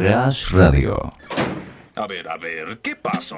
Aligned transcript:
Crash 0.00 0.52
Radio. 0.52 1.12
A 1.94 2.06
ver, 2.06 2.26
a 2.26 2.38
ver, 2.38 2.78
¿qué 2.82 2.96
pasó? 2.96 3.36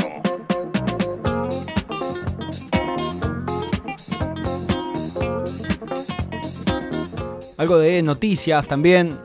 Algo 7.56 7.78
de 7.78 8.00
noticias 8.02 8.68
también 8.68 9.18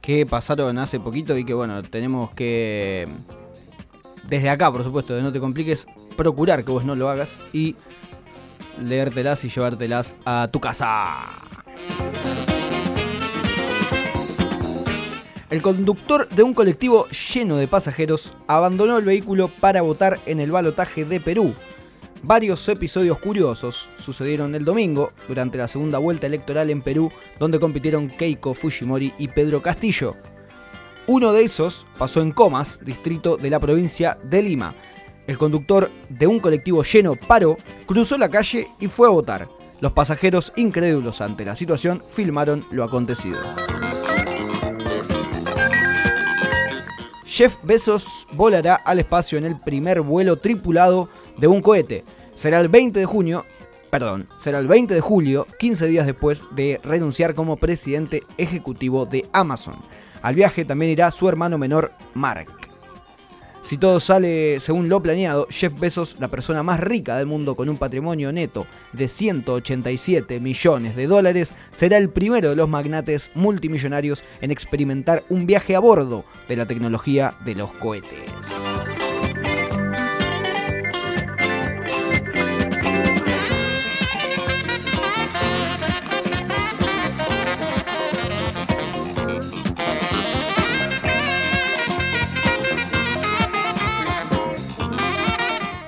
que 0.00 0.26
pasaron 0.26 0.78
hace 0.78 0.98
poquito 0.98 1.38
y 1.38 1.44
que 1.44 1.54
bueno, 1.54 1.80
tenemos 1.84 2.32
que 2.32 3.06
desde 4.24 4.50
acá, 4.50 4.72
por 4.72 4.82
supuesto, 4.82 5.14
de 5.14 5.22
no 5.22 5.30
te 5.30 5.38
compliques, 5.38 5.86
procurar 6.16 6.64
que 6.64 6.72
vos 6.72 6.84
no 6.84 6.96
lo 6.96 7.08
hagas 7.08 7.38
y 7.52 7.76
leértelas 8.82 9.44
y 9.44 9.48
llevártelas 9.48 10.16
a 10.24 10.48
tu 10.50 10.58
casa. 10.58 11.28
El 15.50 15.62
conductor 15.62 16.28
de 16.28 16.44
un 16.44 16.54
colectivo 16.54 17.08
lleno 17.08 17.56
de 17.56 17.66
pasajeros 17.66 18.32
abandonó 18.46 18.98
el 18.98 19.04
vehículo 19.04 19.48
para 19.48 19.82
votar 19.82 20.20
en 20.26 20.38
el 20.38 20.52
balotaje 20.52 21.04
de 21.04 21.20
Perú. 21.20 21.54
Varios 22.22 22.68
episodios 22.68 23.18
curiosos 23.18 23.90
sucedieron 23.98 24.54
el 24.54 24.64
domingo 24.64 25.12
durante 25.26 25.58
la 25.58 25.66
segunda 25.66 25.98
vuelta 25.98 26.28
electoral 26.28 26.70
en 26.70 26.82
Perú, 26.82 27.10
donde 27.40 27.58
compitieron 27.58 28.08
Keiko 28.08 28.54
Fujimori 28.54 29.12
y 29.18 29.26
Pedro 29.26 29.60
Castillo. 29.60 30.14
Uno 31.08 31.32
de 31.32 31.42
esos 31.42 31.84
pasó 31.98 32.20
en 32.20 32.30
Comas, 32.30 32.78
distrito 32.84 33.36
de 33.36 33.50
la 33.50 33.58
provincia 33.58 34.18
de 34.22 34.42
Lima. 34.42 34.76
El 35.26 35.36
conductor 35.36 35.90
de 36.08 36.28
un 36.28 36.38
colectivo 36.38 36.84
lleno 36.84 37.16
paró, 37.16 37.56
cruzó 37.86 38.16
la 38.18 38.28
calle 38.28 38.68
y 38.78 38.86
fue 38.86 39.08
a 39.08 39.10
votar. 39.10 39.48
Los 39.80 39.92
pasajeros, 39.92 40.52
incrédulos 40.54 41.20
ante 41.20 41.44
la 41.44 41.56
situación, 41.56 42.04
filmaron 42.12 42.64
lo 42.70 42.84
acontecido. 42.84 43.40
Jeff 47.40 47.56
Bezos 47.62 48.28
volará 48.32 48.74
al 48.74 48.98
espacio 48.98 49.38
en 49.38 49.46
el 49.46 49.58
primer 49.58 50.02
vuelo 50.02 50.36
tripulado 50.36 51.08
de 51.38 51.46
un 51.46 51.62
cohete. 51.62 52.04
Será 52.34 52.60
el 52.60 52.68
20 52.68 53.00
de 53.00 53.06
junio, 53.06 53.46
perdón, 53.88 54.28
será 54.38 54.58
el 54.58 54.68
20 54.68 54.92
de 54.92 55.00
julio, 55.00 55.46
15 55.58 55.86
días 55.86 56.04
después 56.04 56.44
de 56.50 56.78
renunciar 56.84 57.34
como 57.34 57.56
presidente 57.56 58.24
ejecutivo 58.36 59.06
de 59.06 59.26
Amazon. 59.32 59.76
Al 60.20 60.34
viaje 60.34 60.66
también 60.66 60.92
irá 60.92 61.10
su 61.10 61.30
hermano 61.30 61.56
menor, 61.56 61.92
Mark. 62.12 62.59
Si 63.62 63.78
todo 63.78 64.00
sale 64.00 64.58
según 64.60 64.88
lo 64.88 65.02
planeado, 65.02 65.46
Jeff 65.50 65.78
Bezos, 65.78 66.16
la 66.18 66.28
persona 66.28 66.62
más 66.62 66.80
rica 66.80 67.16
del 67.16 67.26
mundo 67.26 67.54
con 67.54 67.68
un 67.68 67.78
patrimonio 67.78 68.32
neto 68.32 68.66
de 68.92 69.06
187 69.06 70.40
millones 70.40 70.96
de 70.96 71.06
dólares, 71.06 71.54
será 71.72 71.98
el 71.98 72.10
primero 72.10 72.50
de 72.50 72.56
los 72.56 72.68
magnates 72.68 73.30
multimillonarios 73.34 74.24
en 74.40 74.50
experimentar 74.50 75.22
un 75.28 75.46
viaje 75.46 75.76
a 75.76 75.80
bordo 75.80 76.24
de 76.48 76.56
la 76.56 76.66
tecnología 76.66 77.34
de 77.44 77.54
los 77.54 77.70
cohetes. 77.72 78.59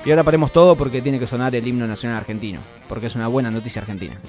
Y 0.05 0.09
ahora 0.11 0.23
paremos 0.23 0.51
todo 0.51 0.75
porque 0.75 1.01
tiene 1.01 1.19
que 1.19 1.27
sonar 1.27 1.55
el 1.55 1.65
himno 1.65 1.87
nacional 1.87 2.17
argentino, 2.17 2.59
porque 2.89 3.07
es 3.07 3.15
una 3.15 3.27
buena 3.27 3.49
noticia 3.49 3.81
argentina. 3.81 4.19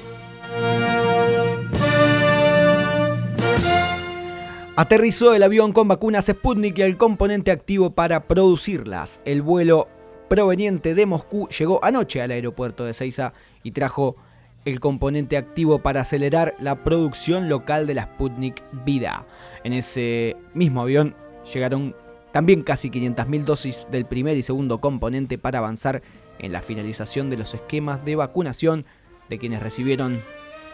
Aterrizó 4.77 5.35
el 5.35 5.43
avión 5.43 5.73
con 5.73 5.87
vacunas 5.87 6.27
Sputnik 6.27 6.79
y 6.79 6.83
el 6.83 6.97
componente 6.97 7.51
activo 7.51 7.91
para 7.91 8.27
producirlas. 8.27 9.21
El 9.25 9.43
vuelo 9.43 9.89
proveniente 10.29 10.95
de 10.95 11.07
Moscú 11.07 11.49
llegó 11.49 11.85
anoche 11.85 12.21
al 12.23 12.33
aeropuerto 12.33 12.85
de 12.85 12.93
Seiza 12.93 13.33
y 13.63 13.71
trajo 13.71 14.17
el 14.65 14.81
componente 14.81 15.37
activo 15.37 15.81
para 15.81 16.01
acelerar 16.01 16.55
la 16.59 16.83
producción 16.83 17.49
local 17.49 17.87
de 17.87 17.95
la 17.95 18.05
Sputnik 18.05 18.63
Vida. 18.85 19.27
En 19.63 19.73
ese 19.73 20.37
mismo 20.55 20.83
avión 20.83 21.15
llegaron 21.53 21.95
también 22.35 22.65
casi 22.65 22.91
500.000 22.91 23.45
dosis 23.45 23.87
del 23.93 24.07
primer 24.07 24.37
y 24.37 24.43
segundo 24.43 24.81
componente 24.81 25.39
para 25.39 25.61
avanzar 25.61 26.03
en 26.41 26.51
la 26.51 26.63
finalización 26.63 27.31
de 27.31 27.37
los 27.37 27.55
esquemas 27.55 28.05
de 28.05 28.17
vacunación 28.17 28.87
de 29.29 29.39
quienes 29.39 29.63
recibieron 29.63 30.21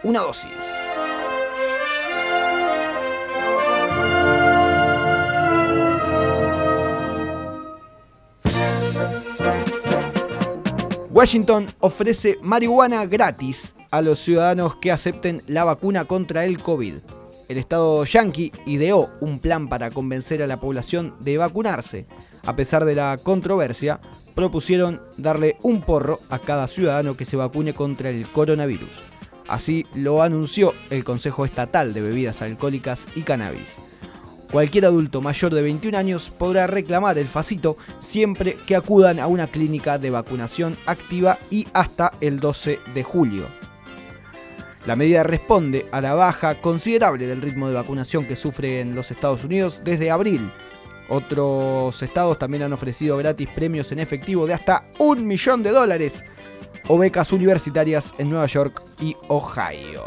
una 0.03 0.21
dosis. 0.21 0.51
Washington 11.11 11.67
ofrece 11.81 12.39
marihuana 12.43 13.05
gratis 13.05 13.75
a 13.91 14.01
los 14.01 14.19
ciudadanos 14.19 14.77
que 14.77 14.93
acepten 14.93 15.43
la 15.47 15.65
vacuna 15.65 16.07
contra 16.07 16.47
el 16.47 16.59
COVID. 16.63 17.20
El 17.51 17.59
estado 17.59 18.05
yankee 18.05 18.53
ideó 18.65 19.11
un 19.21 19.41
plan 19.41 19.69
para 19.69 19.91
convencer 19.91 20.41
a 20.41 20.47
la 20.47 20.61
población 20.61 21.17
de 21.19 21.37
vacunarse. 21.37 22.07
A 22.45 22.55
pesar 22.55 22.85
de 22.85 22.95
la 22.95 23.19
controversia, 23.21 23.99
propusieron 24.37 25.01
darle 25.17 25.57
un 25.63 25.81
porro 25.81 26.21
a 26.29 26.39
cada 26.39 26.69
ciudadano 26.69 27.17
que 27.17 27.25
se 27.25 27.37
vacune 27.37 27.75
contra 27.75 28.11
el 28.11 28.31
coronavirus. 28.31 28.93
Así 29.49 29.85
lo 29.97 30.23
anunció 30.23 30.75
el 30.91 31.03
Consejo 31.03 31.45
Estatal 31.45 31.93
de 31.93 32.03
Bebidas 32.03 32.41
Alcohólicas 32.41 33.09
y 33.17 33.23
Cannabis. 33.23 33.71
Cualquier 34.53 34.85
adulto 34.85 35.21
mayor 35.21 35.53
de 35.53 35.63
21 35.63 35.99
años 35.99 36.31
podrá 36.31 36.69
reclamar 36.69 37.19
el 37.19 37.27
facito 37.27 37.77
siempre 37.99 38.59
que 38.65 38.77
acudan 38.77 39.19
a 39.19 39.27
una 39.27 39.49
clínica 39.49 39.99
de 39.99 40.11
vacunación 40.11 40.77
activa 40.87 41.41
y 41.51 41.67
hasta 41.73 42.13
el 42.21 42.39
12 42.39 42.79
de 42.95 43.03
julio. 43.03 43.60
La 44.87 44.97
medida 44.97 45.23
responde 45.23 45.87
a 45.93 46.01
la 46.01 46.15
baja 46.15 46.61
considerable 46.61 47.27
del 47.27 47.43
ritmo 47.43 47.69
de 47.69 47.75
vacunación 47.75 48.25
que 48.25 48.35
sufre 48.35 48.81
en 48.81 48.95
los 48.95 49.11
Estados 49.11 49.45
Unidos 49.45 49.83
desde 49.85 50.11
abril. 50.11 50.51
Otros 51.09 52.03
estados 52.03 52.39
también 52.39 52.63
han 52.63 52.73
ofrecido 52.73 53.17
gratis 53.19 53.49
premios 53.55 53.93
en 53.93 53.99
efectivo 53.99 54.47
de 54.47 54.55
hasta 54.55 54.85
un 54.99 55.27
millón 55.27 55.63
de 55.63 55.71
dólares 55.71 56.25
o 56.89 56.97
becas 56.97 57.31
universitarias 57.33 58.15
en 58.17 58.31
Nueva 58.31 58.47
York 58.47 58.81
y 59.01 59.15
Ohio. 59.29 60.05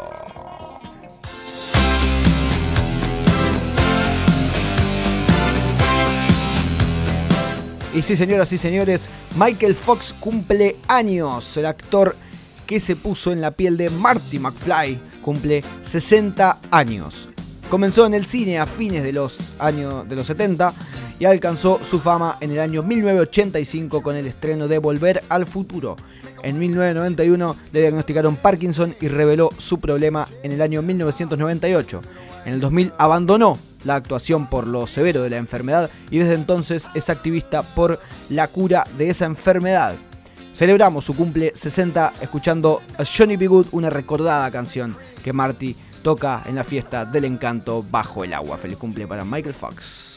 Y 7.94 8.02
sí, 8.02 8.16
señoras 8.16 8.52
y 8.52 8.58
señores, 8.58 9.08
Michael 9.36 9.76
Fox 9.76 10.12
cumple 10.18 10.76
años. 10.88 11.56
El 11.56 11.66
actor 11.66 12.16
que 12.66 12.80
se 12.80 12.96
puso 12.96 13.32
en 13.32 13.40
la 13.40 13.52
piel 13.52 13.76
de 13.76 13.90
Marty 13.90 14.38
McFly 14.38 14.98
cumple 15.22 15.64
60 15.80 16.60
años. 16.70 17.28
Comenzó 17.70 18.06
en 18.06 18.14
el 18.14 18.26
cine 18.26 18.58
a 18.58 18.66
fines 18.66 19.02
de 19.02 19.12
los 19.12 19.52
años 19.58 20.08
de 20.08 20.16
los 20.16 20.26
70 20.26 20.72
y 21.18 21.24
alcanzó 21.24 21.80
su 21.88 21.98
fama 21.98 22.36
en 22.40 22.52
el 22.52 22.60
año 22.60 22.82
1985 22.82 24.02
con 24.02 24.16
el 24.16 24.26
estreno 24.26 24.68
de 24.68 24.78
Volver 24.78 25.24
al 25.28 25.46
Futuro. 25.46 25.96
En 26.42 26.58
1991 26.58 27.56
le 27.72 27.80
diagnosticaron 27.80 28.36
Parkinson 28.36 28.94
y 29.00 29.08
reveló 29.08 29.50
su 29.58 29.80
problema 29.80 30.28
en 30.42 30.52
el 30.52 30.60
año 30.60 30.82
1998. 30.82 32.02
En 32.44 32.54
el 32.54 32.60
2000 32.60 32.92
abandonó 32.98 33.58
la 33.84 33.94
actuación 33.94 34.46
por 34.48 34.66
lo 34.66 34.86
severo 34.86 35.22
de 35.22 35.30
la 35.30 35.38
enfermedad 35.38 35.90
y 36.10 36.18
desde 36.18 36.34
entonces 36.34 36.88
es 36.94 37.08
activista 37.08 37.62
por 37.62 37.98
la 38.28 38.48
cura 38.48 38.86
de 38.98 39.08
esa 39.08 39.24
enfermedad. 39.24 39.94
Celebramos 40.54 41.04
su 41.04 41.16
cumple 41.16 41.50
60 41.52 42.12
escuchando 42.20 42.80
a 42.96 43.04
Johnny 43.04 43.36
B. 43.36 43.48
Good, 43.48 43.66
una 43.72 43.90
recordada 43.90 44.48
canción 44.52 44.96
que 45.24 45.32
Marty 45.32 45.74
toca 46.04 46.42
en 46.46 46.54
la 46.54 46.62
fiesta 46.62 47.04
del 47.04 47.24
encanto 47.24 47.82
bajo 47.82 48.22
el 48.22 48.32
agua. 48.32 48.56
Feliz 48.56 48.78
cumple 48.78 49.08
para 49.08 49.24
Michael 49.24 49.54
Fox. 49.54 50.13